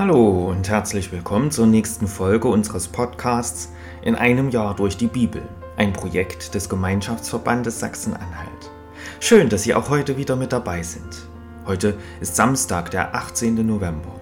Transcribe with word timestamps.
Hallo 0.00 0.48
und 0.48 0.66
herzlich 0.70 1.12
willkommen 1.12 1.50
zur 1.50 1.66
nächsten 1.66 2.06
Folge 2.06 2.48
unseres 2.48 2.88
Podcasts 2.88 3.70
In 4.00 4.14
einem 4.14 4.48
Jahr 4.48 4.74
durch 4.74 4.96
die 4.96 5.08
Bibel, 5.08 5.42
ein 5.76 5.92
Projekt 5.92 6.54
des 6.54 6.70
Gemeinschaftsverbandes 6.70 7.80
Sachsen-Anhalt. 7.80 8.70
Schön, 9.20 9.50
dass 9.50 9.64
Sie 9.64 9.74
auch 9.74 9.90
heute 9.90 10.16
wieder 10.16 10.36
mit 10.36 10.54
dabei 10.54 10.82
sind. 10.82 11.28
Heute 11.66 11.98
ist 12.22 12.34
Samstag, 12.34 12.90
der 12.92 13.14
18. 13.14 13.66
November. 13.66 14.18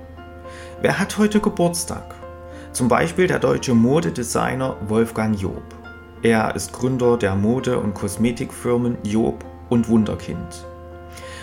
Wer 0.82 0.98
hat 0.98 1.16
heute 1.16 1.38
Geburtstag? 1.38 2.12
Zum 2.72 2.88
Beispiel 2.88 3.28
der 3.28 3.38
deutsche 3.38 3.74
Modedesigner 3.74 4.76
Wolfgang 4.88 5.40
Job. 5.40 5.62
Er 6.22 6.56
ist 6.56 6.72
Gründer 6.72 7.16
der 7.16 7.36
Mode- 7.36 7.78
und 7.78 7.94
Kosmetikfirmen 7.94 8.98
Job 9.04 9.44
und 9.68 9.88
Wunderkind. 9.88 10.66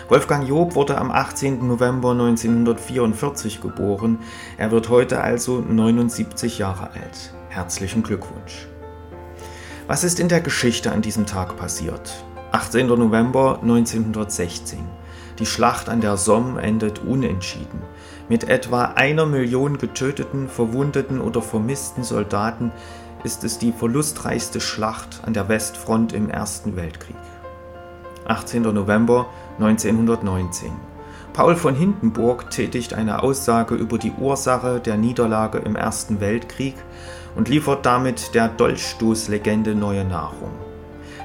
Wolfgang 0.08 0.46
Job 0.48 0.76
wurde 0.76 0.98
am 0.98 1.10
18. 1.10 1.66
November 1.66 2.12
1944 2.12 3.60
geboren. 3.60 4.20
Er 4.56 4.70
wird 4.70 4.88
heute 4.88 5.20
also 5.20 5.58
79 5.58 6.58
Jahre 6.58 6.90
alt. 6.92 7.34
Herzlichen 7.48 8.04
Glückwunsch. 8.04 8.68
Was 9.88 10.04
ist 10.04 10.20
in 10.20 10.28
der 10.28 10.40
Geschichte 10.40 10.92
an 10.92 11.02
diesem 11.02 11.26
Tag 11.26 11.56
passiert? 11.56 12.24
18. 12.52 12.86
November 12.86 13.58
1916. 13.62 14.78
Die 15.40 15.46
Schlacht 15.46 15.88
an 15.88 16.00
der 16.00 16.16
Somme 16.16 16.62
endet 16.62 17.00
unentschieden. 17.00 17.82
Mit 18.28 18.48
etwa 18.48 18.92
einer 18.94 19.26
Million 19.26 19.76
getöteten, 19.76 20.48
verwundeten 20.48 21.20
oder 21.20 21.42
vermissten 21.42 22.04
Soldaten 22.04 22.70
ist 23.24 23.42
es 23.42 23.58
die 23.58 23.72
verlustreichste 23.72 24.60
Schlacht 24.60 25.22
an 25.26 25.34
der 25.34 25.48
Westfront 25.48 26.12
im 26.12 26.30
Ersten 26.30 26.76
Weltkrieg. 26.76 27.16
18. 28.28 28.62
November 28.62 29.26
1919. 29.58 30.70
Paul 31.32 31.56
von 31.56 31.74
Hindenburg 31.74 32.50
tätigt 32.50 32.94
eine 32.94 33.22
Aussage 33.22 33.74
über 33.74 33.98
die 33.98 34.12
Ursache 34.12 34.80
der 34.80 34.96
Niederlage 34.96 35.58
im 35.58 35.76
Ersten 35.76 36.20
Weltkrieg 36.20 36.74
und 37.34 37.48
liefert 37.48 37.84
damit 37.84 38.34
der 38.34 38.48
Dolchstoßlegende 38.48 39.74
neue 39.74 40.04
Nahrung. 40.04 40.50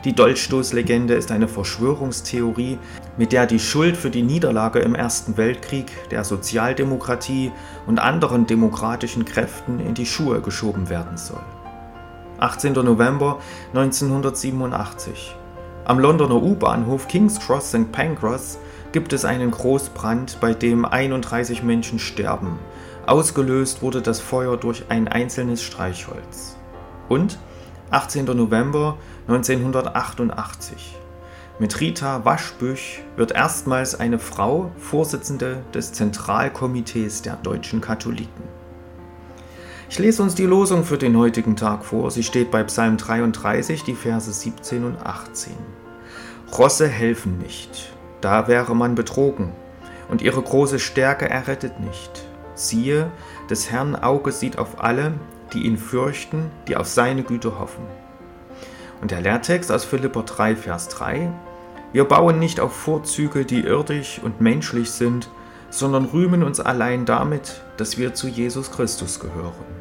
Die 0.03 0.13
Dolchstoßlegende 0.13 1.13
ist 1.13 1.31
eine 1.31 1.47
Verschwörungstheorie, 1.47 2.79
mit 3.17 3.31
der 3.31 3.45
die 3.45 3.59
Schuld 3.59 3.95
für 3.95 4.09
die 4.09 4.23
Niederlage 4.23 4.79
im 4.79 4.95
Ersten 4.95 5.37
Weltkrieg 5.37 5.91
der 6.09 6.23
Sozialdemokratie 6.23 7.51
und 7.85 7.99
anderen 7.99 8.47
demokratischen 8.47 9.25
Kräften 9.25 9.79
in 9.79 9.93
die 9.93 10.07
Schuhe 10.07 10.41
geschoben 10.41 10.89
werden 10.89 11.17
soll. 11.17 11.43
18. 12.39 12.73
November 12.73 13.39
1987 13.73 15.35
am 15.85 15.99
Londoner 15.99 16.41
U-Bahnhof 16.41 17.07
King's 17.07 17.39
Cross 17.39 17.69
St. 17.69 17.91
Pancras 17.91 18.59
gibt 18.91 19.13
es 19.13 19.25
einen 19.25 19.49
Großbrand, 19.49 20.39
bei 20.39 20.53
dem 20.53 20.85
31 20.85 21.63
Menschen 21.63 21.97
sterben. 21.97 22.59
Ausgelöst 23.07 23.81
wurde 23.81 24.01
das 24.01 24.19
Feuer 24.19 24.57
durch 24.57 24.83
ein 24.89 25.07
einzelnes 25.07 25.63
Streichholz. 25.63 26.55
Und 27.09 27.39
18. 27.89 28.25
November 28.25 28.97
1988. 29.27 30.97
Mit 31.57 31.79
Rita 31.79 32.25
Waschbüch 32.25 33.01
wird 33.15 33.31
erstmals 33.31 33.99
eine 33.99 34.19
Frau 34.19 34.71
Vorsitzende 34.77 35.63
des 35.73 35.93
Zentralkomitees 35.93 37.21
der 37.23 37.37
deutschen 37.37 37.81
Katholiken. 37.81 38.50
Ich 39.91 39.99
lese 39.99 40.23
uns 40.23 40.35
die 40.35 40.45
Losung 40.45 40.85
für 40.85 40.97
den 40.97 41.17
heutigen 41.17 41.57
Tag 41.57 41.83
vor. 41.83 42.11
Sie 42.11 42.23
steht 42.23 42.49
bei 42.49 42.63
Psalm 42.63 42.95
33, 42.95 43.83
die 43.83 43.93
Verse 43.93 44.31
17 44.31 44.85
und 44.85 45.05
18. 45.05 45.51
Rosse 46.57 46.87
helfen 46.87 47.39
nicht, 47.39 47.91
da 48.21 48.47
wäre 48.47 48.73
man 48.73 48.95
betrogen, 48.95 49.51
und 50.07 50.21
ihre 50.21 50.41
große 50.41 50.79
Stärke 50.79 51.29
errettet 51.29 51.81
nicht. 51.81 52.25
Siehe, 52.55 53.11
des 53.49 53.69
Herrn 53.69 53.97
Auge 53.97 54.31
sieht 54.31 54.57
auf 54.57 54.81
alle, 54.81 55.15
die 55.51 55.65
ihn 55.65 55.77
fürchten, 55.77 56.49
die 56.69 56.77
auf 56.77 56.87
seine 56.87 57.23
Güte 57.23 57.59
hoffen. 57.59 57.83
Und 59.01 59.11
der 59.11 59.19
Lehrtext 59.19 59.73
aus 59.73 59.83
Philipper 59.83 60.23
3, 60.23 60.55
Vers 60.55 60.87
3. 60.87 61.33
Wir 61.91 62.05
bauen 62.05 62.39
nicht 62.39 62.61
auf 62.61 62.73
Vorzüge, 62.73 63.43
die 63.43 63.59
irdisch 63.59 64.21
und 64.23 64.39
menschlich 64.39 64.89
sind, 64.89 65.29
sondern 65.69 66.05
rühmen 66.05 66.43
uns 66.43 66.61
allein 66.61 67.05
damit, 67.05 67.61
dass 67.75 67.97
wir 67.97 68.13
zu 68.13 68.29
Jesus 68.29 68.71
Christus 68.71 69.19
gehören. 69.19 69.80